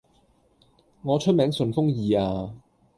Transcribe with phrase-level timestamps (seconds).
[1.03, 2.55] 我出名順風耳呀